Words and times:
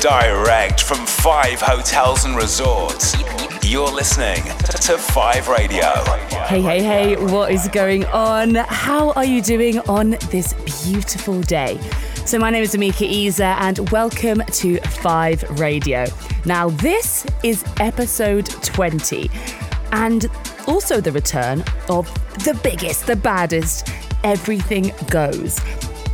direct 0.00 0.80
from 0.80 1.04
five 1.06 1.60
hotels 1.60 2.24
and 2.24 2.36
resorts. 2.36 3.16
You're 3.64 3.90
listening 3.90 4.44
to 4.44 4.96
Five 4.96 5.48
Radio. 5.48 5.92
Hey, 6.46 6.62
hey, 6.62 6.82
hey, 6.82 7.16
what 7.16 7.50
is 7.50 7.66
going 7.68 8.04
on? 8.06 8.54
How 8.54 9.10
are 9.12 9.24
you 9.24 9.42
doing 9.42 9.80
on 9.80 10.10
this 10.30 10.54
beautiful 10.84 11.40
day? 11.40 11.80
So, 12.24 12.38
my 12.38 12.50
name 12.50 12.62
is 12.62 12.74
Amika 12.74 13.02
Isa, 13.02 13.56
and 13.58 13.90
welcome 13.90 14.40
to 14.52 14.78
Five 15.02 15.42
Radio. 15.58 16.06
Now, 16.44 16.68
this 16.68 17.26
is 17.42 17.64
episode 17.80 18.46
20, 18.46 19.28
and 19.90 20.30
also 20.68 21.00
the 21.00 21.10
return 21.10 21.64
of 21.88 22.06
the 22.44 22.58
biggest, 22.62 23.08
the 23.08 23.16
baddest, 23.16 23.88
everything 24.22 24.92
goes. 25.10 25.58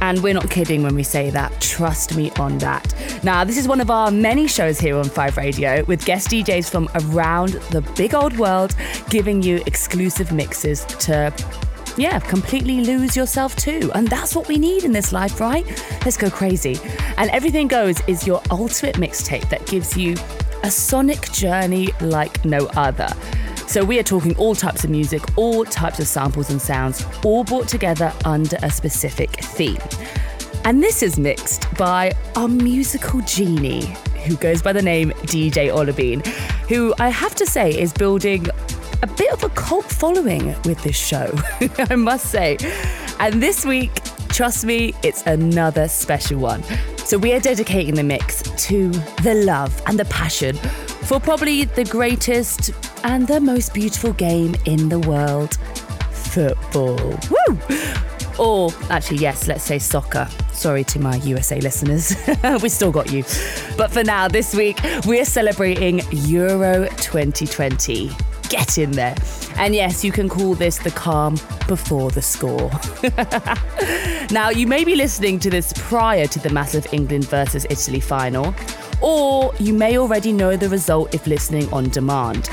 And 0.04 0.22
we're 0.22 0.34
not 0.34 0.50
kidding 0.50 0.82
when 0.82 0.94
we 0.94 1.02
say 1.02 1.30
that. 1.30 1.58
Trust 1.62 2.14
me 2.14 2.30
on 2.32 2.58
that. 2.58 2.94
Now, 3.24 3.42
this 3.42 3.56
is 3.56 3.66
one 3.66 3.80
of 3.80 3.90
our 3.90 4.10
many 4.10 4.46
shows 4.46 4.78
here 4.78 4.98
on 4.98 5.04
Five 5.04 5.38
Radio 5.38 5.82
with 5.84 6.04
guest 6.04 6.28
DJs 6.28 6.68
from 6.68 6.90
around 7.06 7.54
the 7.70 7.80
big 7.96 8.14
old 8.14 8.36
world 8.36 8.76
giving 9.08 9.40
you 9.42 9.62
exclusive 9.64 10.30
mixes 10.30 10.84
to 11.06 11.32
yeah, 11.96 12.18
completely 12.18 12.84
lose 12.84 13.16
yourself 13.16 13.56
too. 13.56 13.90
And 13.94 14.06
that's 14.06 14.36
what 14.36 14.46
we 14.46 14.58
need 14.58 14.84
in 14.84 14.92
this 14.92 15.10
life, 15.10 15.40
right? 15.40 15.64
Let's 16.04 16.18
go 16.18 16.28
crazy. 16.28 16.78
And 17.16 17.30
Everything 17.30 17.66
Goes 17.66 17.98
is 18.06 18.26
your 18.26 18.42
ultimate 18.50 18.96
mixtape 18.96 19.48
that 19.48 19.66
gives 19.66 19.96
you 19.96 20.16
a 20.64 20.70
sonic 20.70 21.32
journey 21.32 21.88
like 22.02 22.44
no 22.44 22.66
other. 22.76 23.08
So 23.66 23.84
we 23.84 23.98
are 23.98 24.04
talking 24.04 24.36
all 24.36 24.54
types 24.54 24.84
of 24.84 24.90
music, 24.90 25.22
all 25.36 25.64
types 25.64 25.98
of 25.98 26.06
samples 26.06 26.50
and 26.50 26.60
sounds, 26.60 27.04
all 27.24 27.44
brought 27.44 27.66
together 27.66 28.12
under 28.24 28.56
a 28.62 28.70
specific 28.70 29.30
theme. 29.30 29.78
And 30.64 30.82
this 30.82 31.02
is 31.02 31.18
mixed 31.18 31.72
by 31.76 32.12
our 32.36 32.48
musical 32.48 33.20
genie, 33.22 33.86
who 34.26 34.36
goes 34.36 34.62
by 34.62 34.72
the 34.72 34.82
name 34.82 35.10
DJ 35.24 35.70
Olabean, 35.72 36.24
who 36.68 36.94
I 36.98 37.08
have 37.08 37.34
to 37.36 37.46
say 37.46 37.70
is 37.70 37.92
building 37.92 38.46
a 39.02 39.06
bit 39.06 39.32
of 39.32 39.42
a 39.44 39.48
cult 39.50 39.86
following 39.86 40.46
with 40.62 40.82
this 40.82 40.96
show, 40.96 41.30
I 41.78 41.96
must 41.96 42.30
say. 42.30 42.56
And 43.18 43.42
this 43.42 43.64
week, 43.66 43.92
trust 44.28 44.64
me, 44.64 44.94
it's 45.02 45.22
another 45.26 45.88
special 45.88 46.38
one. 46.38 46.62
So 46.98 47.18
we 47.18 47.32
are 47.34 47.40
dedicating 47.40 47.94
the 47.96 48.04
mix 48.04 48.42
to 48.68 48.88
the 49.22 49.34
love 49.44 49.82
and 49.86 49.98
the 49.98 50.06
passion 50.06 50.58
for 51.04 51.20
probably 51.20 51.64
the 51.64 51.84
greatest 51.84 52.70
and 53.04 53.26
the 53.28 53.40
most 53.40 53.74
beautiful 53.74 54.12
game 54.14 54.54
in 54.64 54.88
the 54.88 54.98
world 55.00 55.58
football. 56.10 56.96
Woo! 57.30 57.58
Or 58.38 58.70
actually, 58.90 59.18
yes, 59.18 59.46
let's 59.46 59.62
say 59.62 59.78
soccer. 59.78 60.28
Sorry 60.52 60.82
to 60.84 60.98
my 60.98 61.16
USA 61.16 61.60
listeners. 61.60 62.16
we 62.62 62.68
still 62.68 62.90
got 62.90 63.12
you. 63.12 63.22
But 63.76 63.92
for 63.92 64.02
now, 64.02 64.26
this 64.28 64.54
week, 64.54 64.78
we're 65.06 65.24
celebrating 65.24 66.00
Euro 66.10 66.88
2020. 66.96 68.10
Get 68.48 68.78
in 68.78 68.90
there. 68.92 69.14
And 69.56 69.74
yes, 69.74 70.04
you 70.04 70.10
can 70.10 70.28
call 70.28 70.54
this 70.54 70.78
the 70.78 70.90
calm 70.90 71.34
before 71.68 72.10
the 72.10 72.22
score. 72.22 72.70
now, 74.30 74.50
you 74.50 74.66
may 74.66 74.84
be 74.84 74.96
listening 74.96 75.38
to 75.40 75.50
this 75.50 75.72
prior 75.76 76.26
to 76.26 76.38
the 76.40 76.50
massive 76.50 76.86
England 76.92 77.28
versus 77.28 77.66
Italy 77.70 78.00
final, 78.00 78.54
or 79.00 79.54
you 79.58 79.74
may 79.74 79.98
already 79.98 80.32
know 80.32 80.56
the 80.56 80.68
result 80.68 81.14
if 81.14 81.26
listening 81.26 81.72
on 81.72 81.88
demand. 81.90 82.48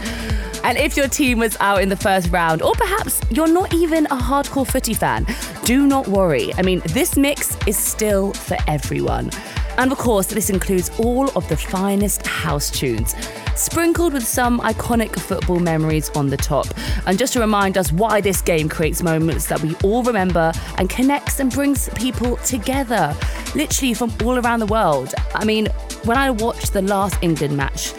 And 0.64 0.78
if 0.78 0.95
your 0.95 1.08
team 1.08 1.39
was 1.39 1.58
out 1.59 1.81
in 1.81 1.89
the 1.89 1.95
first 1.95 2.30
round, 2.30 2.61
or 2.61 2.73
perhaps 2.73 3.20
you're 3.31 3.52
not 3.52 3.73
even 3.73 4.06
a 4.08 4.17
hardcore 4.17 4.67
footy 4.67 4.94
fan, 4.94 5.25
do 5.64 5.88
not 5.88 6.08
worry. 6.08 6.53
I 6.56 6.62
mean, 6.62 6.81
this 6.88 7.17
mix 7.17 7.58
is 7.66 7.78
still 7.78 8.34
for 8.34 8.58
everyone. 8.67 9.31
And 9.78 9.92
of 9.92 9.97
course, 9.97 10.28
this 10.28 10.50
includes 10.50 10.92
all 11.00 11.30
of 11.30 11.47
the 11.47 11.58
finest 11.58 12.28
house 12.28 12.69
tunes, 12.69 13.16
sprinkled 13.56 14.14
with 14.14 14.28
some 14.28 14.59
iconic 14.59 15.17
football 15.17 15.59
memories 15.59 16.09
on 16.12 16.28
the 16.28 16.38
top. 16.38 16.67
And 17.08 17.17
just 17.17 17.34
to 17.34 17.39
remind 17.39 17.78
us 17.78 17.92
why 17.92 18.22
this 18.22 18.42
game 18.42 18.69
creates 18.69 19.02
moments 19.02 19.47
that 19.47 19.62
we 19.62 19.75
all 19.84 20.03
remember 20.03 20.52
and 20.78 20.90
connects 20.90 21.40
and 21.40 21.52
brings 21.52 21.90
people 21.90 22.38
together, 22.38 23.16
literally 23.56 23.94
from 23.94 24.13
all 24.23 24.38
around 24.38 24.59
the 24.59 24.68
world. 24.68 25.16
I 25.34 25.46
mean, 25.46 25.69
when 26.03 26.17
I 26.17 26.31
watched 26.31 26.73
the 26.73 26.81
last 26.81 27.17
England 27.22 27.56
match, 27.56 27.94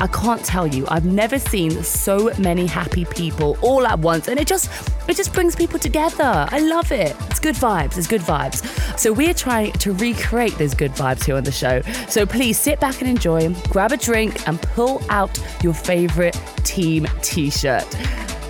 I 0.00 0.08
can't 0.08 0.44
tell 0.44 0.66
you, 0.66 0.84
I've 0.88 1.04
never 1.04 1.38
seen 1.38 1.70
so 1.84 2.32
many 2.36 2.66
happy 2.66 3.04
people 3.04 3.56
all 3.62 3.86
at 3.86 4.00
once, 4.00 4.26
and 4.26 4.38
it 4.38 4.48
just 4.48 4.68
it 5.08 5.16
just 5.16 5.32
brings 5.32 5.54
people 5.54 5.78
together. 5.78 6.46
I 6.50 6.58
love 6.58 6.90
it. 6.90 7.14
It's 7.30 7.40
good 7.40 7.54
vibes. 7.54 7.96
It's 7.98 8.06
good 8.06 8.20
vibes. 8.20 8.98
So 8.98 9.12
we're 9.12 9.34
trying 9.34 9.72
to 9.72 9.92
recreate 9.92 10.56
those 10.58 10.74
good 10.74 10.92
vibes 10.92 11.24
here 11.24 11.36
on 11.36 11.44
the 11.44 11.52
show. 11.52 11.82
So 12.08 12.26
please 12.26 12.58
sit 12.58 12.80
back 12.80 13.00
and 13.00 13.10
enjoy, 13.10 13.52
grab 13.70 13.92
a 13.92 13.96
drink, 13.96 14.48
and 14.48 14.60
pull 14.60 15.02
out 15.08 15.38
your 15.62 15.74
favorite 15.74 16.40
team 16.64 17.06
t-shirt. 17.22 17.86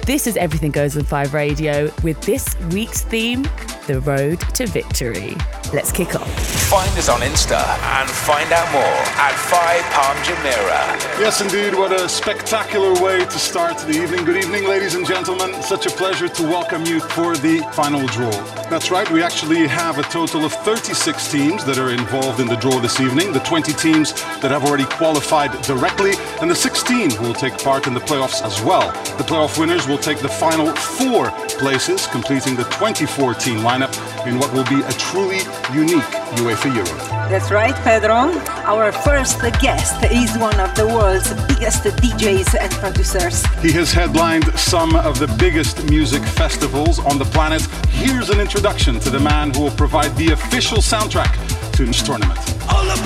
This 0.05 0.27
is 0.27 0.37
Everything 0.37 0.73
Goes 0.73 0.97
on 0.97 1.05
5 1.05 1.33
Radio 1.33 1.89
with 2.03 2.21
this 2.23 2.59
week's 2.73 3.03
theme, 3.03 3.45
The 3.87 4.01
Road 4.01 4.41
to 4.55 4.67
Victory. 4.67 5.37
Let's 5.73 5.93
kick 5.93 6.17
off. 6.17 6.29
Find 6.69 6.91
us 6.99 7.09
on 7.09 7.21
Insta 7.21 7.63
and 8.01 8.11
find 8.11 8.51
out 8.53 8.71
more 8.73 8.83
at 8.83 9.33
5 9.33 9.83
Palm 9.93 10.17
Jumeirah. 10.25 11.21
Yes, 11.21 11.41
indeed. 11.41 11.75
What 11.75 11.93
a 11.93 12.09
spectacular 12.09 13.01
way 13.01 13.21
to 13.21 13.39
start 13.39 13.79
the 13.79 13.93
evening. 13.93 14.25
Good 14.25 14.37
evening, 14.37 14.65
ladies 14.65 14.97
and 14.97 15.07
gentlemen. 15.07 15.63
Such 15.63 15.87
a 15.87 15.91
pleasure 15.91 16.29
to 16.29 16.43
welcome 16.43 16.85
you 16.85 16.99
for 16.99 17.37
the 17.37 17.61
final 17.73 18.05
draw. 18.09 18.33
That's 18.69 18.91
right, 18.91 19.09
we 19.11 19.23
actually 19.23 19.67
have 19.67 19.99
a 19.99 20.03
total 20.03 20.45
of 20.45 20.53
36 20.53 21.31
teams 21.31 21.65
that 21.65 21.79
are 21.79 21.91
involved 21.91 22.41
in 22.41 22.49
the 22.49 22.57
draw 22.57 22.81
this 22.81 23.01
evening. 23.01 23.33
The 23.33 23.41
20 23.41 23.73
teams 23.75 24.13
that 24.41 24.51
have 24.51 24.65
already 24.65 24.85
qualified 24.85 25.53
directly, 25.63 26.13
and 26.41 26.51
the 26.51 26.55
16 26.55 27.11
who 27.11 27.29
will 27.29 27.35
take 27.35 27.57
part 27.59 27.87
in 27.87 27.95
the 27.95 28.01
playoffs 28.01 28.43
as 28.43 28.61
well. 28.63 28.91
The 29.17 29.25
playoff 29.25 29.59
winners 29.59 29.87
will 29.93 29.99
take 29.99 30.21
the 30.21 30.29
final 30.29 30.75
four 30.75 31.31
places, 31.61 32.07
completing 32.07 32.57
the 32.57 32.65
24 32.65 33.35
team 33.35 33.59
lineup 33.59 33.93
in 34.27 34.39
what 34.39 34.51
will 34.55 34.65
be 34.65 34.81
a 34.87 34.93
truly 34.93 35.41
unique 35.71 36.11
UEFA 36.41 36.75
Euro. 36.75 36.97
That's 37.29 37.51
right, 37.51 37.75
Pedro. 37.85 38.33
Our 38.65 38.91
first 38.91 39.43
guest 39.61 40.03
is 40.05 40.39
one 40.39 40.59
of 40.59 40.75
the 40.77 40.87
world's 40.87 41.35
biggest 41.47 41.85
DJs 41.85 42.59
and 42.59 42.73
producers. 42.73 43.45
He 43.61 43.71
has 43.73 43.93
headlined 43.93 44.47
some 44.59 44.97
of 44.97 45.19
the 45.19 45.27
biggest 45.39 45.85
music 45.91 46.23
festivals 46.23 46.99
on 46.99 47.19
the 47.19 47.27
planet. 47.27 47.61
Here's 47.91 48.31
an 48.31 48.41
introduction 48.41 48.99
to 49.01 49.11
the 49.11 49.21
man 49.21 49.53
who 49.53 49.61
will 49.65 49.77
provide 49.85 50.17
the 50.17 50.33
official 50.33 50.79
soundtrack 50.79 51.33
to 51.77 51.85
this 51.85 52.03
tournament. 52.03 52.39
Ola 52.73 52.97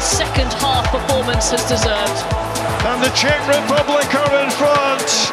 second 0.00 0.52
half 0.54 0.90
performance 0.90 1.50
has 1.50 1.64
deserved. 1.68 2.18
And 2.84 3.02
the 3.02 3.10
Czech 3.14 3.40
Republic 3.46 4.12
are 4.14 4.44
in 4.44 4.50
front. 4.50 5.29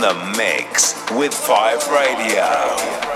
The 0.00 0.14
mix 0.36 0.94
with 1.10 1.34
Five 1.34 1.84
Radio. 1.88 3.07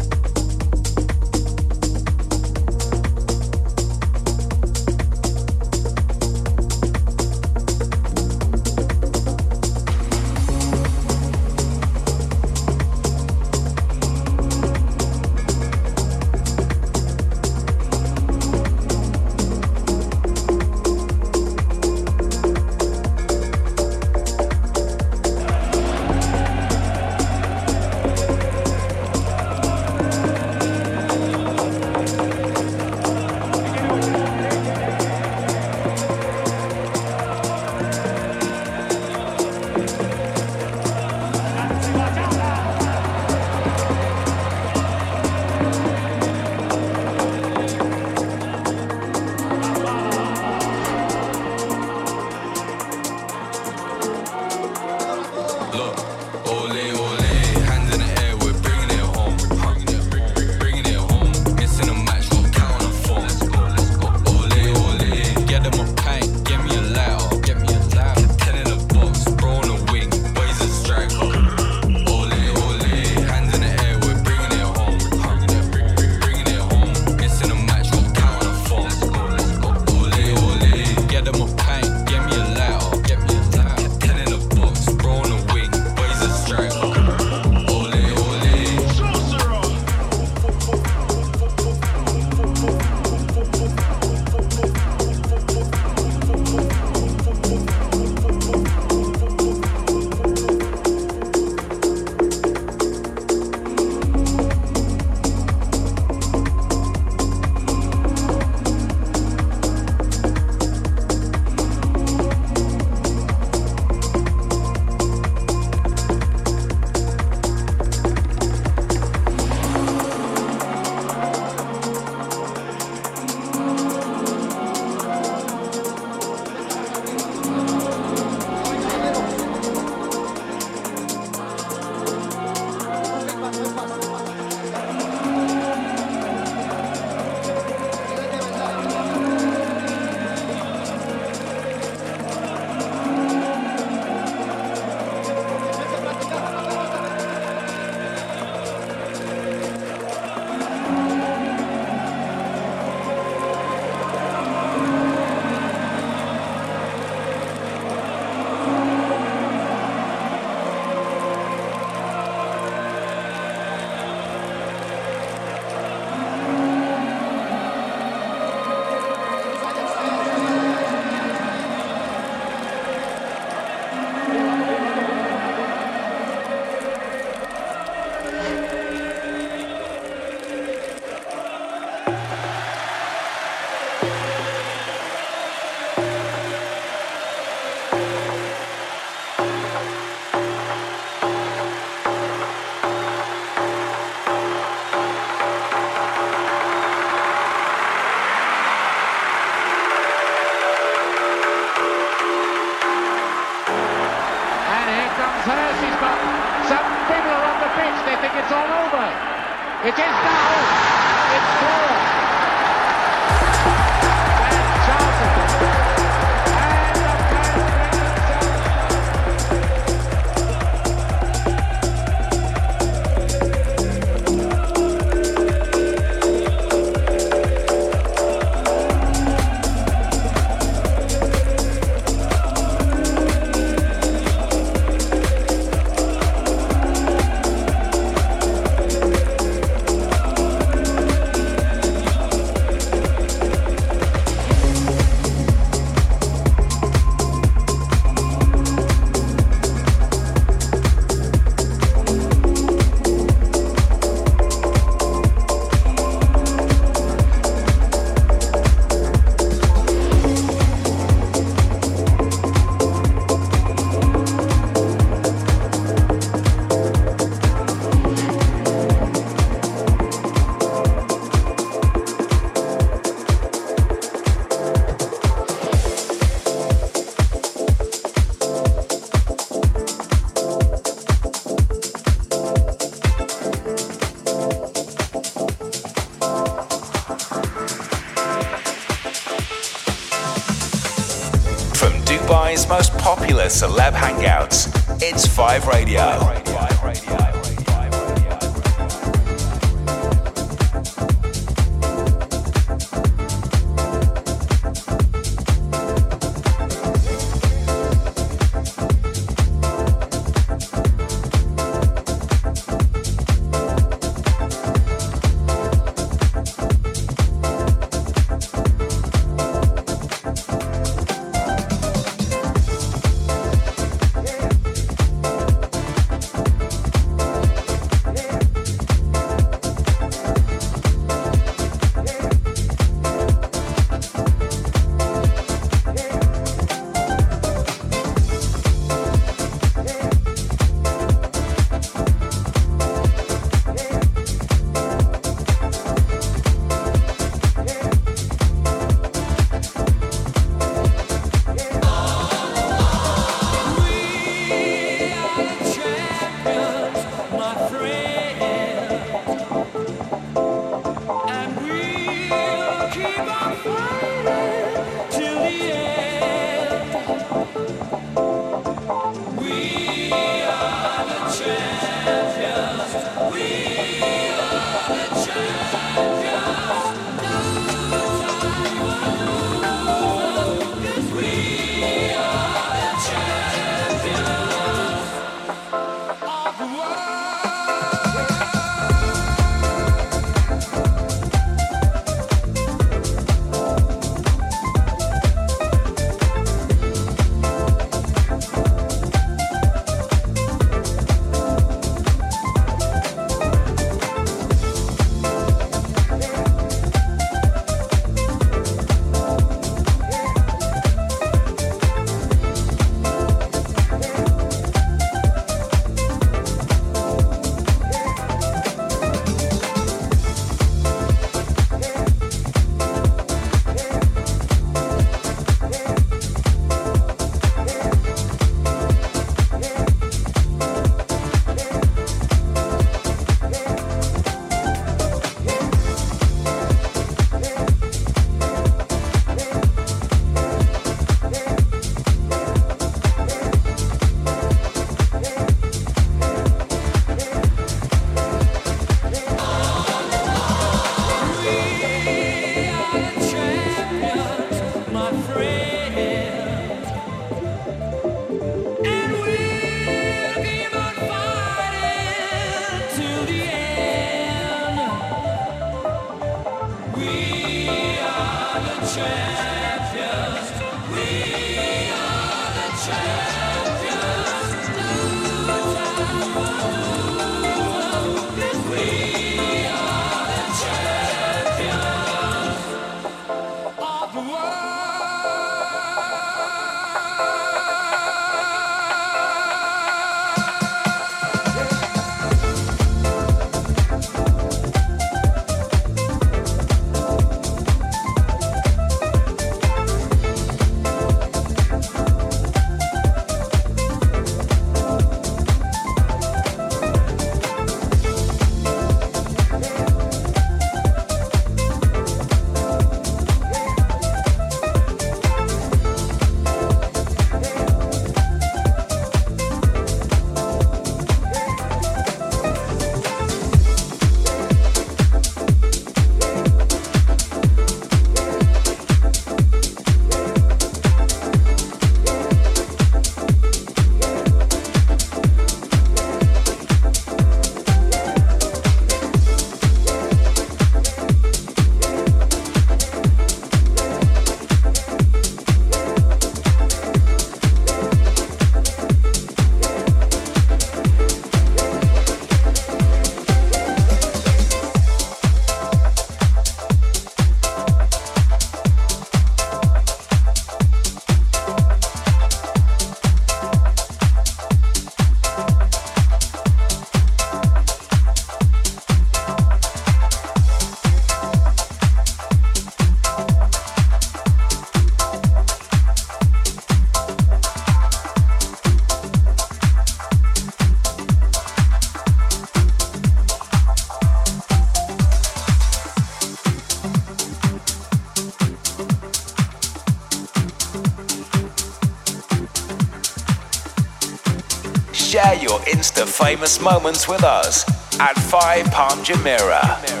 Famous 596.21 596.61
moments 596.61 597.07
with 597.07 597.23
us 597.23 597.65
at 597.99 598.15
5 598.15 598.65
Palm 598.71 598.99
Jumeirah. 598.99 600.00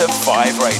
To 0.00 0.08
5 0.08 0.58
Radio. 0.60 0.79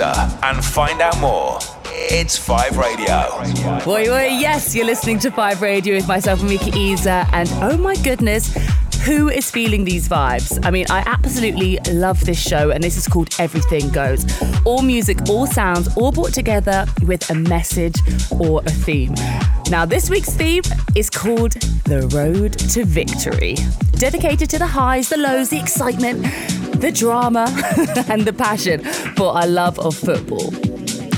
and 0.00 0.64
find 0.64 1.00
out 1.00 1.18
more. 1.20 1.58
It's 1.84 2.36
5 2.36 2.78
Radio. 2.78 3.28
Boy, 3.84 4.06
boy, 4.06 4.28
yes, 4.38 4.74
you're 4.74 4.86
listening 4.86 5.18
to 5.20 5.30
5 5.30 5.60
Radio 5.62 5.94
with 5.94 6.08
myself, 6.08 6.40
and 6.40 6.48
Mika 6.48 6.76
Isa, 6.76 7.26
and 7.32 7.48
oh 7.62 7.76
my 7.76 7.94
goodness, 7.96 8.54
who 9.04 9.28
is 9.28 9.50
feeling 9.50 9.84
these 9.84 10.08
vibes? 10.08 10.64
I 10.64 10.70
mean, 10.70 10.86
I 10.88 11.02
absolutely 11.06 11.78
love 11.90 12.24
this 12.24 12.40
show, 12.40 12.70
and 12.70 12.82
this 12.82 12.96
is 12.96 13.08
called 13.08 13.34
Everything 13.38 13.88
Goes. 13.90 14.24
All 14.64 14.82
music, 14.82 15.28
all 15.28 15.46
sounds, 15.46 15.94
all 15.96 16.12
brought 16.12 16.32
together 16.32 16.86
with 17.04 17.28
a 17.30 17.34
message 17.34 17.96
or 18.30 18.60
a 18.60 18.70
theme. 18.70 19.14
Now, 19.70 19.84
this 19.84 20.08
week's 20.08 20.32
theme 20.32 20.62
is 20.94 21.10
called 21.10 21.52
The 21.84 22.08
Road 22.14 22.52
to 22.70 22.84
Victory, 22.84 23.56
dedicated 23.92 24.48
to 24.50 24.58
the 24.58 24.66
highs, 24.66 25.08
the 25.08 25.16
lows, 25.16 25.50
the 25.50 25.58
excitement, 25.58 26.22
the 26.80 26.92
drama, 26.92 27.46
and 28.08 28.22
the 28.22 28.32
passion 28.32 28.84
for 29.16 29.34
our 29.36 29.46
love 29.46 29.78
of 29.80 29.96
football 29.96 30.52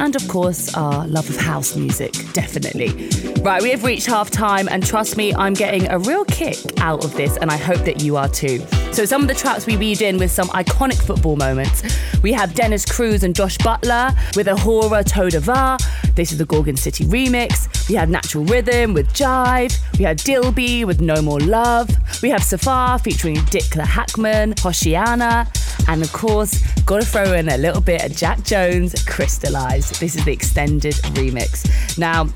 and 0.01 0.17
of 0.17 0.27
course 0.29 0.75
our 0.75 1.07
love 1.07 1.29
of 1.31 1.37
house 1.37 1.77
music, 1.77 2.13
definitely. 2.33 3.34
Right, 3.45 3.63
we 3.63 3.73
have 3.73 3.85
reached 3.85 4.07
half 4.07 4.31
time, 4.31 4.69
and 4.71 4.83
trust 4.83 5.19
me, 5.19 5.35
I'm 5.35 5.53
getting 5.53 5.87
a 5.91 5.99
real 5.99 6.25
kick 6.25 6.57
out 6.79 7.05
of 7.05 7.15
this, 7.15 7.37
and 7.37 7.51
I 7.51 7.59
hope 7.59 7.85
that 7.85 8.03
you 8.03 8.17
are 8.17 8.27
too. 8.27 8.61
So, 8.91 9.05
some 9.05 9.21
of 9.21 9.29
the 9.29 9.35
tracks 9.35 9.67
we 9.67 9.77
weaved 9.77 10.01
in 10.01 10.17
with 10.17 10.31
some 10.31 10.49
iconic 10.49 10.95
football 10.95 11.37
moments. 11.37 11.83
We 12.23 12.33
have 12.33 12.55
Dennis 12.55 12.87
Cruz 12.87 13.23
and 13.23 13.35
Josh 13.35 13.59
Butler 13.59 14.13
with 14.35 14.49
Ahura 14.49 15.05
Todava. 15.05 15.79
This 16.15 16.33
is 16.33 16.39
the 16.39 16.47
Gorgon 16.47 16.79
City 16.79 17.05
remix. 17.05 17.87
We 17.87 17.97
have 17.97 18.09
Natural 18.09 18.45
Rhythm 18.47 18.95
with 18.95 19.13
Jive. 19.13 19.79
We 19.99 20.07
have 20.07 20.17
Dilby 20.17 20.87
with 20.87 21.03
No 21.03 21.21
More 21.21 21.41
Love. 21.41 21.91
We 22.23 22.31
have 22.31 22.43
Safar 22.43 22.99
featuring 22.99 23.37
Dikla 23.37 23.85
Hackman, 23.85 24.55
Hoshiana. 24.55 25.47
And 25.87 26.03
of 26.03 26.11
course, 26.15 26.63
gotta 26.87 27.05
throw 27.05 27.35
in 27.35 27.51
a 27.51 27.59
little 27.59 27.83
bit 27.83 28.03
of 28.07 28.17
Jack 28.17 28.43
Jones, 28.43 28.95
Crystallize. 29.05 29.91
This 30.01 30.17
is 30.17 30.25
the 30.25 30.33
extended 30.33 30.95
remix. 31.13 31.99
Now, 31.99 32.31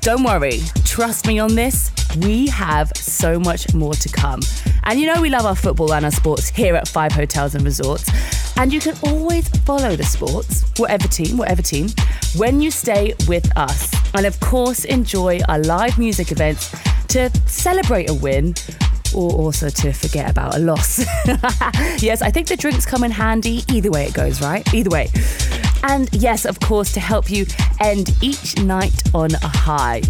don't 0.00 0.22
worry, 0.22 0.60
trust 0.84 1.26
me 1.26 1.38
on 1.38 1.54
this. 1.54 1.90
We 2.18 2.46
have 2.48 2.90
so 2.96 3.38
much 3.38 3.74
more 3.74 3.92
to 3.94 4.08
come. 4.08 4.40
And 4.84 4.98
you 4.98 5.12
know, 5.12 5.20
we 5.20 5.28
love 5.28 5.44
our 5.44 5.54
football 5.54 5.92
and 5.92 6.04
our 6.04 6.10
sports 6.10 6.48
here 6.48 6.74
at 6.74 6.88
Five 6.88 7.12
Hotels 7.12 7.54
and 7.54 7.64
Resorts. 7.64 8.10
And 8.56 8.72
you 8.72 8.80
can 8.80 8.96
always 9.02 9.48
follow 9.48 9.96
the 9.96 10.04
sports, 10.04 10.64
whatever 10.78 11.06
team, 11.06 11.36
whatever 11.36 11.62
team, 11.62 11.88
when 12.36 12.60
you 12.60 12.70
stay 12.70 13.14
with 13.28 13.54
us. 13.56 13.94
And 14.14 14.24
of 14.24 14.40
course, 14.40 14.84
enjoy 14.86 15.40
our 15.48 15.58
live 15.58 15.98
music 15.98 16.32
events 16.32 16.74
to 17.08 17.30
celebrate 17.46 18.08
a 18.08 18.14
win 18.14 18.54
or 19.14 19.30
also 19.32 19.68
to 19.68 19.92
forget 19.92 20.30
about 20.30 20.56
a 20.56 20.60
loss. 20.60 20.98
yes, 22.02 22.22
I 22.22 22.30
think 22.30 22.48
the 22.48 22.56
drinks 22.56 22.86
come 22.86 23.04
in 23.04 23.10
handy 23.10 23.64
either 23.70 23.90
way 23.90 24.06
it 24.06 24.14
goes, 24.14 24.40
right? 24.40 24.66
Either 24.72 24.90
way. 24.90 25.08
And 25.82 26.08
yes, 26.12 26.44
of 26.44 26.60
course, 26.60 26.92
to 26.92 27.00
help 27.00 27.30
you 27.30 27.46
end 27.80 28.10
each 28.20 28.58
night 28.58 29.02
on 29.14 29.34
a 29.34 29.48
high. 29.48 30.02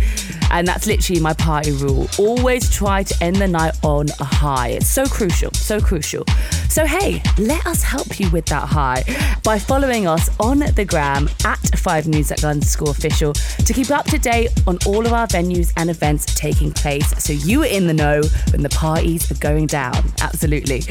And 0.51 0.67
that's 0.67 0.87
literally 0.87 1.21
my 1.21 1.33
party 1.33 1.73
rule. 1.73 2.09
Always 2.19 2.71
try 2.71 3.05
to 3.05 3.23
end 3.23 3.37
the 3.37 3.47
night 3.47 3.79
on 3.85 4.07
a 4.19 4.25
high. 4.25 4.69
It's 4.69 4.89
so 4.89 5.07
crucial, 5.07 5.53
so 5.53 5.81
crucial. 5.81 6.25
So, 6.69 6.85
hey, 6.87 7.23
let 7.39 7.67
us 7.67 7.83
help 7.83 8.19
you 8.19 8.29
with 8.31 8.47
that 8.47 8.69
high 8.69 9.05
by 9.45 9.59
following 9.59 10.07
us 10.07 10.29
on 10.41 10.59
the 10.59 10.85
gram 10.85 11.29
at 11.45 11.59
5 11.79 12.09
Music 12.09 12.43
underscore 12.43 12.91
official 12.91 13.33
to 13.33 13.73
keep 13.73 13.91
up 13.91 14.07
to 14.07 14.19
date 14.19 14.51
on 14.67 14.79
all 14.87 15.07
of 15.07 15.13
our 15.13 15.27
venues 15.29 15.73
and 15.77 15.89
events 15.89 16.27
taking 16.35 16.73
place 16.73 17.09
so 17.23 17.33
you 17.33 17.63
are 17.63 17.67
in 17.67 17.87
the 17.87 17.95
know 17.95 18.21
when 18.51 18.63
the 18.63 18.69
parties 18.71 19.31
are 19.31 19.39
going 19.39 19.67
down. 19.67 19.95
Absolutely. 20.21 20.83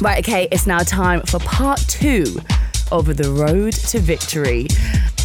Right, 0.00 0.18
okay, 0.18 0.48
it's 0.52 0.66
now 0.66 0.80
time 0.80 1.22
for 1.22 1.38
part 1.40 1.80
two 1.88 2.36
over 2.92 3.12
the 3.14 3.30
road 3.30 3.72
to 3.72 3.98
victory. 3.98 4.66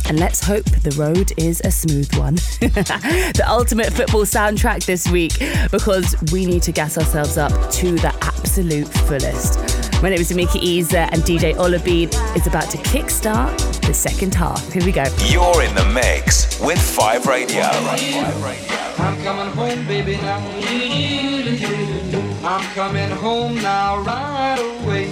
And 0.07 0.20
let's 0.20 0.43
hope 0.43 0.66
the 0.66 0.91
road 0.97 1.32
is 1.38 1.62
a 1.64 1.72
smooth 1.72 2.14
one. 2.16 2.36
the 2.59 3.43
ultimate 3.47 3.93
football 3.93 4.24
soundtrack 4.24 4.86
this 4.86 5.07
week 5.09 5.34
because 5.72 6.16
we 6.32 6.45
need 6.45 6.64
to 6.64 6.72
gas 6.72 6.97
ourselves 6.97 7.38
up 7.38 7.51
to 7.72 7.91
the 7.95 8.14
absolute 8.22 8.88
fullest. 8.88 9.59
My 10.01 10.09
name 10.09 10.20
is 10.20 10.32
Amika 10.32 10.62
Isa 10.62 11.01
and 11.14 11.22
DJ 11.22 11.53
Olabean 11.55 12.09
is 12.36 12.47
about 12.47 12.70
to 12.72 12.78
kickstart 12.80 13.55
the 13.86 13.93
second 13.93 14.34
half. 14.34 14.72
Here 14.74 14.84
we 14.84 14.91
go. 14.91 15.03
You're 15.28 15.64
in 15.64 15.74
the 15.76 15.86
mix 15.93 16.59
with 16.59 16.80
5 16.82 17.28
Radio. 17.28 17.62
I'm 17.64 19.24
coming 19.24 19.53
home, 19.53 19.88
baby, 19.88 20.18
now. 20.18 20.38
I'm 22.43 22.74
coming 22.74 23.09
home 23.12 23.55
now, 23.55 23.99
right 24.01 24.57
away. 24.59 25.12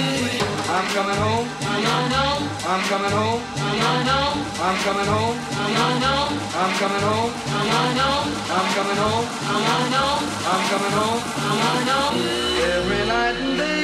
I'm 0.81 0.89
coming 0.95 1.15
home. 1.15 1.45
I'm 2.65 2.81
coming 2.89 3.11
home. 3.13 3.41
I'm 4.65 4.77
coming 4.81 5.05
home. 5.05 5.37
I'm 6.57 6.73
coming 6.81 7.05
home. 7.05 7.29
I'm 8.51 8.73
coming 8.73 8.97
home. 8.97 9.21
I'm 10.49 10.63
coming 10.71 10.95
home. 10.97 11.21
Every 12.73 13.05
night 13.07 13.35
and 13.35 13.57
day 13.59 13.80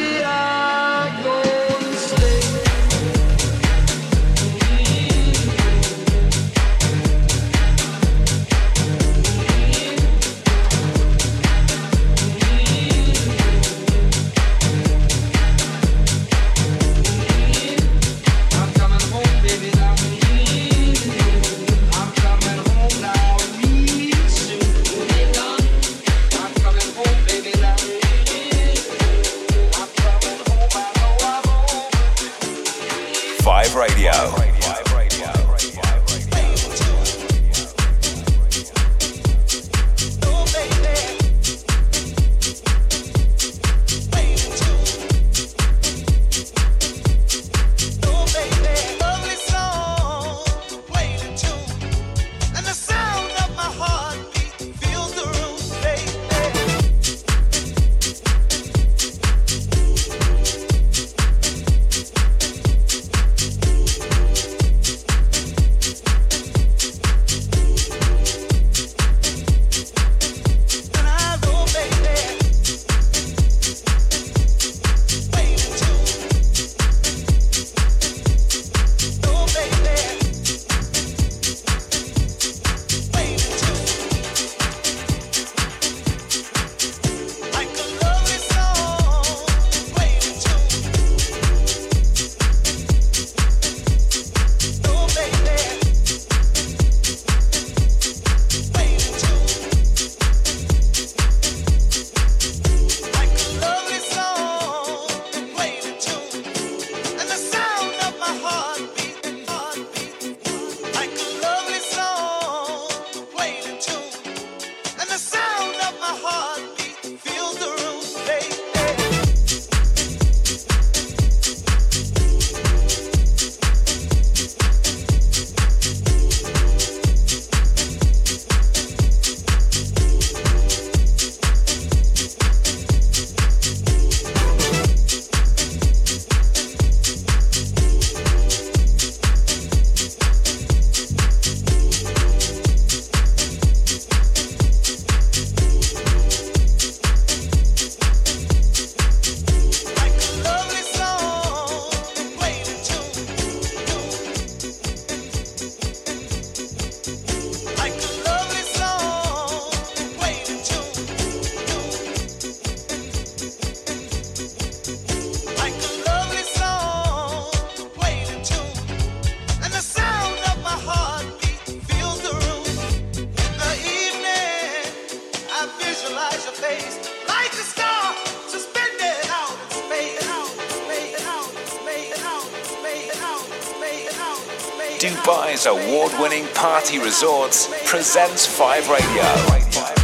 Dubai's 185.38 185.68
award 185.68 186.12
winning 186.20 186.48
party 186.56 186.98
resorts 186.98 187.70
presents 187.86 188.48
5 188.48 188.90
Radio. 188.90 189.97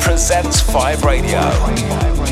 Presents 0.00 0.62
5 0.62 1.04
Radio. 1.04 2.25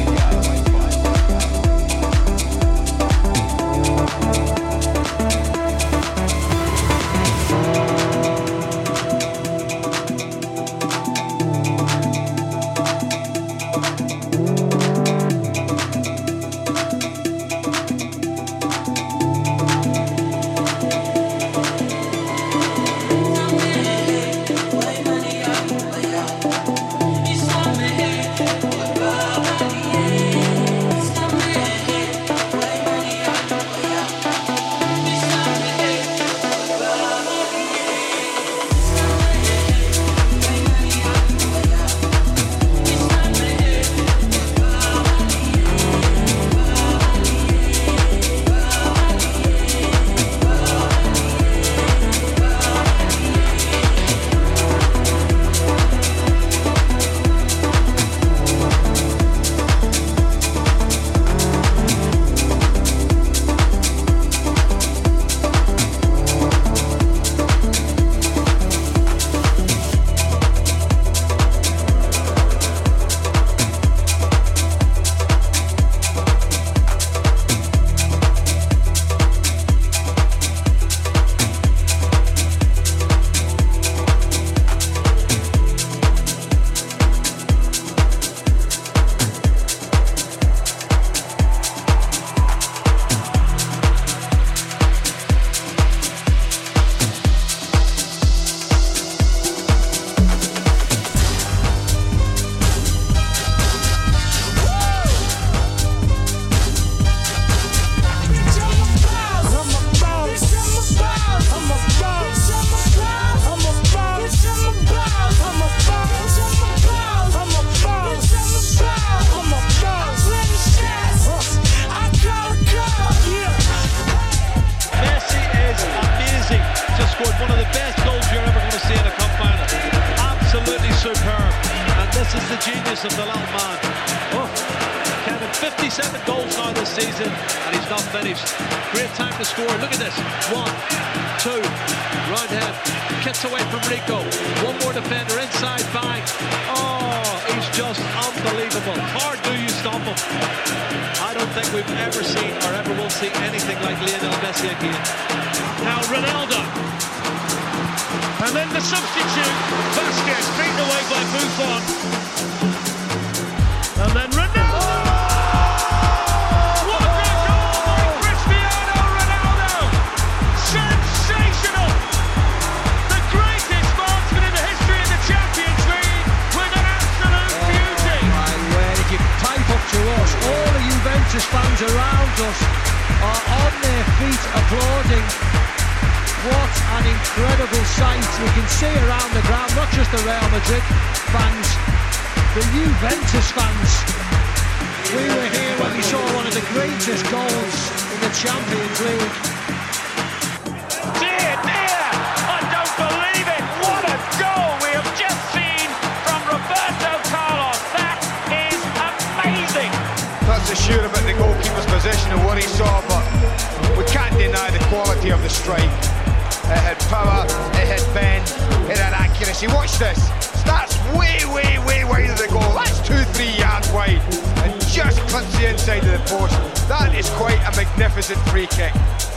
Accuracy. 219.64 219.76
Watch 219.76 219.98
this. 219.98 220.28
That's 220.64 220.96
way, 221.16 221.44
way, 221.52 221.78
way 221.86 222.04
wide 222.04 222.30
of 222.30 222.38
the 222.38 222.48
goal. 222.48 222.72
That's 222.74 223.00
two, 223.06 223.22
three 223.32 223.50
yards 223.58 223.90
wide 223.92 224.20
and 224.64 224.80
just 224.88 225.20
clips 225.28 225.56
the 225.58 225.70
inside 225.70 226.04
of 226.04 226.12
the 226.12 226.18
post. 226.26 226.54
That 226.88 227.14
is 227.14 227.28
quite 227.30 227.60
a 227.60 227.76
magnificent 227.76 228.38
free 228.48 228.66
kick. 228.66 228.92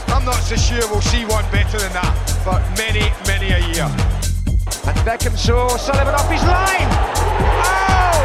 I'm 0.08 0.24
not 0.24 0.40
so 0.42 0.56
sure 0.56 0.80
we'll 0.90 1.02
see 1.02 1.24
one 1.24 1.44
better 1.50 1.78
than 1.78 1.92
that 1.92 2.14
for 2.44 2.58
many, 2.76 3.12
many 3.26 3.52
a 3.52 3.60
year. 3.72 3.88
And 4.86 4.96
Beckham 5.04 5.36
saw 5.36 5.76
Sullivan 5.76 6.14
off 6.14 6.30
his 6.30 6.42
line. 6.42 6.88
Oh! 7.60 8.20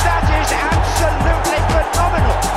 That 0.00 0.24
is 0.40 0.52
absolutely 0.52 1.60
phenomenal. 1.68 2.56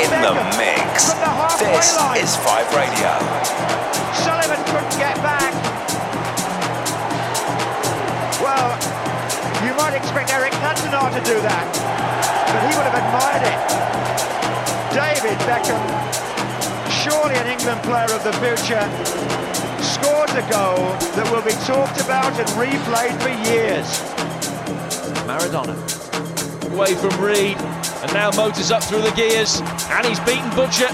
In 0.00 0.08
the 0.08 0.32
mix. 0.56 1.12
This 1.60 1.92
is 2.16 2.34
Five 2.40 2.64
Radio. 2.72 3.12
Sullivan 4.24 4.56
couldn't 4.72 4.96
get 4.96 5.14
back. 5.20 5.52
Well, 8.40 8.72
you 9.62 9.74
might 9.76 9.92
expect 9.92 10.32
Eric 10.32 10.52
Cantona 10.52 11.12
to 11.12 11.20
do 11.28 11.36
that, 11.44 11.66
but 12.48 12.60
he 12.64 12.72
would 12.80 12.88
have 12.88 12.96
admired 12.96 13.44
it. 13.44 13.60
David 14.96 15.36
Beckham, 15.44 15.82
surely 17.04 17.36
an 17.36 17.48
England 17.52 17.82
player 17.82 18.08
of 18.08 18.24
the 18.24 18.32
future, 18.40 18.80
scored 19.84 20.30
a 20.30 20.44
goal 20.48 20.80
that 21.12 21.28
will 21.30 21.44
be 21.44 21.52
talked 21.68 22.00
about 22.00 22.32
and 22.40 22.48
replayed 22.56 23.20
for 23.20 23.36
years. 23.52 24.00
Maradona 25.28 25.76
away 26.72 26.94
from 26.94 27.10
Reid 27.20 27.58
and 28.02 28.12
now 28.14 28.30
motors 28.30 28.70
up 28.70 28.82
through 28.82 29.02
the 29.02 29.10
gears 29.10 29.60
and 29.90 30.06
he's 30.06 30.20
beaten 30.20 30.48
Butcher 30.54 30.88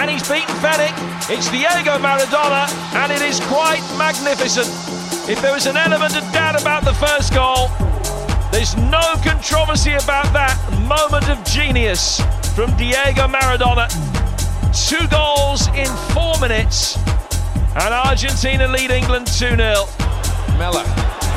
and 0.00 0.10
he's 0.10 0.26
beaten 0.28 0.54
Fenwick. 0.60 0.94
It's 1.28 1.50
Diego 1.50 1.98
Maradona 1.98 2.66
and 2.94 3.12
it 3.12 3.22
is 3.22 3.40
quite 3.46 3.82
magnificent. 3.96 4.68
If 5.28 5.40
there 5.42 5.52
was 5.52 5.66
an 5.66 5.76
element 5.76 6.16
of 6.16 6.24
doubt 6.32 6.60
about 6.60 6.84
the 6.84 6.94
first 6.94 7.34
goal, 7.34 7.68
there's 8.50 8.76
no 8.76 9.14
controversy 9.22 9.92
about 9.92 10.32
that 10.32 10.56
moment 10.88 11.28
of 11.28 11.42
genius 11.44 12.20
from 12.54 12.74
Diego 12.76 13.28
Maradona. 13.28 13.86
Two 14.72 15.06
goals 15.08 15.68
in 15.68 15.86
four 16.14 16.38
minutes 16.40 16.96
and 17.76 17.94
Argentina 17.94 18.66
lead 18.66 18.90
England 18.90 19.26
2 19.26 19.56
0. 19.56 19.86
Mellor, 20.58 20.84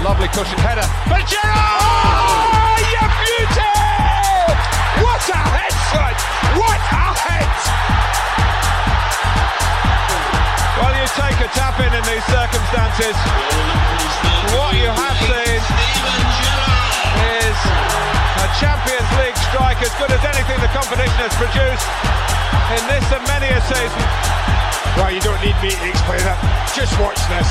lovely 0.04 0.28
cushion 0.30 0.58
header. 0.60 0.88
But 1.08 1.24
Oh, 1.46 2.76
you 2.94 3.06
beauty! 3.24 4.13
What 5.02 5.24
a 5.26 5.42
head, 5.42 5.74
son! 5.90 6.14
What 6.60 6.78
a 6.78 7.06
head! 7.18 7.50
Well, 10.78 10.94
you 10.94 11.08
take 11.18 11.40
a 11.42 11.50
tap 11.58 11.80
in 11.82 11.90
in 11.90 12.04
these 12.06 12.26
circumstances. 12.30 13.16
What 14.54 14.78
you 14.78 14.92
have 14.94 15.18
seen 15.26 15.62
is 17.42 17.58
a 18.38 18.48
Champions 18.62 19.10
League 19.18 19.40
strike 19.50 19.82
as 19.82 19.94
good 19.98 20.12
as 20.14 20.22
anything 20.30 20.62
the 20.62 20.70
competition 20.70 21.18
has 21.26 21.34
produced 21.42 21.90
in 22.78 22.84
this 22.86 23.06
and 23.10 23.24
many 23.26 23.50
a 23.50 23.62
season. 23.66 24.04
Well, 25.00 25.10
you 25.10 25.22
don't 25.26 25.42
need 25.42 25.58
me 25.66 25.74
to 25.74 25.86
explain 25.90 26.22
that. 26.22 26.38
Just 26.78 26.94
watch 27.02 27.18
this. 27.34 27.50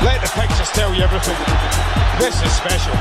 Let 0.00 0.24
the 0.24 0.32
pictures 0.32 0.72
tell 0.72 0.94
you 0.96 1.04
everything. 1.04 1.36
This 2.16 2.40
is 2.40 2.52
special 2.52 2.96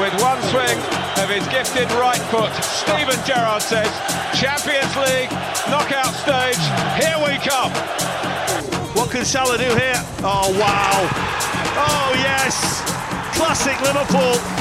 with 0.00 0.14
one 0.22 0.40
swing 0.50 0.78
of 1.22 1.28
his 1.28 1.46
gifted 1.48 1.90
right 1.96 2.20
foot. 2.32 2.52
Steven 2.64 3.18
Gerrard 3.24 3.62
says, 3.62 3.90
Champions 4.34 4.94
League, 4.96 5.30
knockout 5.68 6.14
stage, 6.14 6.60
here 7.00 7.18
we 7.24 7.36
come. 7.44 7.72
What 8.94 9.10
can 9.10 9.24
Salah 9.24 9.58
do 9.58 9.64
here? 9.64 10.00
Oh, 10.22 10.52
wow. 10.58 10.96
Oh, 11.76 12.12
yes. 12.16 12.82
Classic 13.36 13.80
Liverpool. 13.80 14.59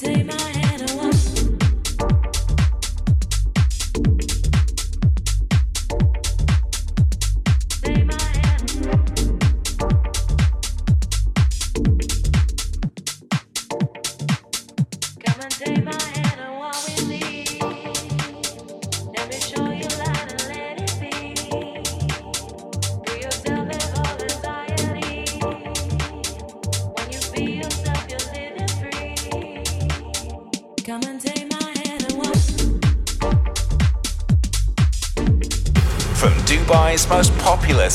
Say 0.00 0.22
my 0.22 0.39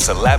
popular 0.06 0.35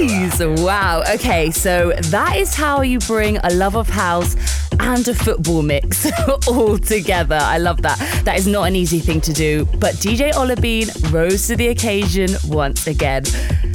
Wow. 0.00 1.02
Okay, 1.14 1.50
so 1.50 1.92
that 2.10 2.36
is 2.36 2.54
how 2.54 2.82
you 2.82 3.00
bring 3.00 3.38
a 3.38 3.50
love 3.50 3.74
of 3.74 3.88
house 3.88 4.36
and 4.78 5.06
a 5.08 5.14
football 5.14 5.62
mix 5.62 6.06
all 6.46 6.78
together. 6.78 7.38
I 7.40 7.58
love 7.58 7.82
that. 7.82 7.98
That 8.24 8.38
is 8.38 8.46
not 8.46 8.64
an 8.64 8.76
easy 8.76 9.00
thing 9.00 9.20
to 9.22 9.32
do, 9.32 9.64
but 9.78 9.94
DJ 9.96 10.32
Olabean 10.34 11.12
rose 11.12 11.48
to 11.48 11.56
the 11.56 11.68
occasion 11.68 12.28
once 12.46 12.86
again. 12.86 13.24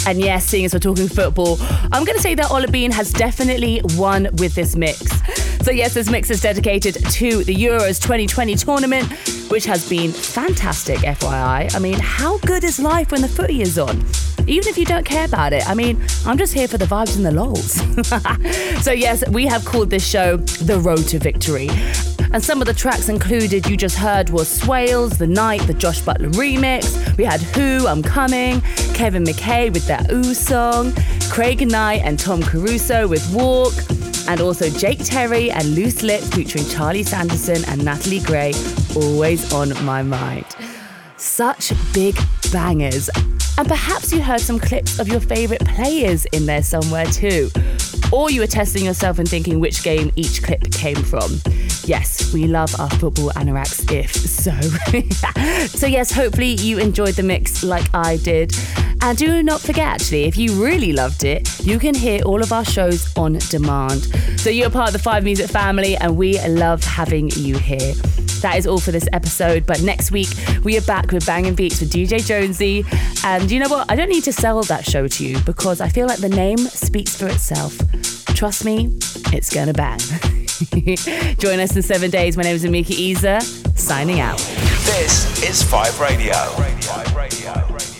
And 0.08 0.20
yes, 0.20 0.46
seeing 0.46 0.64
as 0.66 0.74
we're 0.74 0.80
talking 0.80 1.10
football, 1.10 1.58
I'm 1.92 2.06
going 2.06 2.16
to 2.16 2.22
say 2.22 2.36
that 2.36 2.46
Olabean 2.46 2.92
has 2.94 3.12
definitely 3.12 3.82
won 3.96 4.30
with 4.34 4.56
this 4.56 4.76
mix. 4.76 5.00
So, 5.64 5.72
yes, 5.72 5.94
this 5.94 6.10
mix 6.10 6.30
is 6.30 6.42
dedicated 6.42 6.96
to 6.96 7.44
the 7.44 7.56
Euros 7.56 8.02
2020 8.02 8.56
tournament, 8.56 9.10
which 9.54 9.66
has 9.66 9.88
been 9.88 10.12
fantastic, 10.12 10.98
FYI. 11.02 11.76
I 11.76 11.78
mean, 11.78 12.00
how 12.00 12.40
good 12.40 12.64
is 12.64 12.80
life 12.80 13.12
when 13.12 13.22
the 13.22 13.28
footy 13.28 13.62
is 13.62 13.78
on? 13.78 14.04
Even 14.48 14.68
if 14.68 14.80
you 14.80 14.86
don't 14.86 15.06
care 15.06 15.26
about 15.26 15.54
it, 15.54 15.70
I 15.70 15.76
mean, 15.76 16.04
I'm 16.26 16.40
just 16.40 16.56
here 16.56 16.68
for 16.68 16.80
the 16.80 16.86
vibes 16.86 17.16
and 17.18 17.24
the 17.24 17.32
lols. 17.32 17.74
so, 18.84 18.92
yes, 18.92 19.24
we 19.30 19.46
have 19.46 19.64
called 19.64 19.92
this 19.92 20.04
show 20.04 20.38
The 20.38 20.80
Road 20.80 21.08
to 21.10 21.20
Victory. 21.20 21.70
And 22.32 22.44
some 22.44 22.62
of 22.62 22.66
the 22.66 22.74
tracks 22.74 23.10
included 23.10 23.68
you 23.68 23.78
just 23.78 23.96
heard 23.96 24.32
was 24.32 24.50
Swales, 24.50 25.20
The 25.20 25.28
Night, 25.28 25.62
the 25.68 25.76
Josh 25.76 26.02
Butler 26.02 26.30
remix. 26.30 27.16
We 27.16 27.24
had 27.24 27.40
Who, 27.40 27.86
I'm 27.86 28.02
Coming, 28.02 28.60
Kevin 28.96 29.24
McKay 29.24 29.72
with 29.72 29.86
their 29.86 30.04
Ooh 30.12 30.34
song, 30.34 30.94
Craig 31.30 31.70
Knight 31.70 32.02
and 32.04 32.18
Tom 32.18 32.42
Caruso 32.42 33.08
with 33.08 33.24
Walk, 33.32 33.74
and 34.28 34.42
also 34.42 34.68
Jake 34.70 35.04
Terry 35.04 35.52
and 35.52 35.76
Loose 35.76 36.02
Lips 36.02 36.28
featuring 36.30 36.66
Charlie 36.70 37.04
Sanderson 37.04 37.64
and 37.66 37.86
Natalie 37.86 38.22
Gray, 38.22 38.54
always 38.96 39.54
on 39.54 39.70
my 39.86 40.04
mind. 40.04 40.46
Such 41.18 41.72
big 41.94 42.18
bangers. 42.52 43.10
And 43.58 43.68
perhaps 43.68 44.12
you 44.12 44.22
heard 44.22 44.42
some 44.42 44.60
clips 44.60 45.00
of 45.00 45.08
your 45.08 45.20
favourite 45.20 45.66
players 45.66 46.26
in 46.28 46.46
there 46.46 46.64
somewhere 46.64 47.06
too. 47.06 47.50
Or 48.12 48.30
you 48.30 48.42
were 48.42 48.48
testing 48.48 48.86
yourself 48.86 49.20
and 49.20 49.28
thinking 49.28 49.60
which 49.60 49.84
game 49.84 50.12
each 50.16 50.44
clip 50.44 50.72
came 50.72 50.96
from. 50.96 51.40
Yes, 51.86 52.34
we 52.34 52.48
love 52.48 52.74
our 52.80 52.90
football 52.92 53.30
anoraks 53.32 53.92
if 53.92 54.16
so. 54.16 54.52
so, 55.78 55.86
yes, 55.86 56.12
hopefully 56.12 56.54
you 56.54 56.80
enjoyed 56.80 57.16
the 57.16 57.24
mix 57.24 57.62
like 57.64 57.94
I 57.94 58.18
did. 58.18 58.54
And 59.02 59.18
do 59.18 59.44
not 59.44 59.60
forget, 59.60 59.88
actually, 59.88 60.24
if 60.24 60.38
you 60.38 60.64
really 60.64 60.94
loved 60.94 61.26
it, 61.26 61.60
you 61.66 61.80
can 61.80 61.94
hear 61.94 62.22
all 62.24 62.42
of 62.42 62.54
our 62.54 62.64
shows 62.64 63.12
on 63.18 63.34
demand. 63.50 64.04
So, 64.40 64.50
you're 64.50 64.70
part 64.70 64.90
of 64.90 64.94
the 64.94 65.00
Five 65.00 65.26
Music 65.26 65.50
family, 65.50 65.98
and 65.98 66.16
we 66.16 66.40
love 66.48 66.84
having 66.86 67.30
you 67.32 67.58
here. 67.58 67.94
That 68.40 68.56
is 68.58 68.66
all 68.66 68.80
for 68.80 68.92
this 68.92 69.08
episode. 69.12 69.66
But 69.66 69.82
next 69.82 70.12
week, 70.12 70.30
we 70.64 70.78
are 70.78 70.82
back 70.82 71.12
with 71.12 71.26
Banging 71.26 71.56
Beats 71.56 71.82
with 71.82 71.92
DJ 71.92 72.26
Jonesy. 72.26 72.86
And 73.26 73.52
you 73.52 73.60
know 73.60 73.70
what? 73.70 73.92
I 73.92 73.96
don't 73.96 74.10
need 74.10 74.24
to 74.26 74.34
sell 74.34 74.62
that 74.64 74.86
show 74.86 75.08
to 75.08 75.26
you 75.26 75.40
because 75.42 75.82
I 75.82 75.90
feel 75.90 76.08
like 76.08 76.20
the 76.20 76.30
name 76.30 76.58
speaks 76.58 77.16
for 77.18 77.28
itself. 77.28 77.78
Trust 78.36 78.66
me, 78.66 78.98
it's 79.32 79.54
gonna 79.54 79.74
bang. 79.74 80.00
Join 81.40 81.60
us 81.60 81.76
in 81.76 81.82
seven 81.82 82.12
days. 82.12 82.38
My 82.38 82.44
name 82.44 82.56
is 82.56 82.64
Amika 82.64 82.92
Isa, 82.92 83.42
signing 83.76 84.20
out. 84.20 84.38
This 84.86 85.42
is 85.44 85.64
Five 85.64 86.00
Radio. 86.00 86.34
Five 86.34 87.16
Radio. 87.16 87.93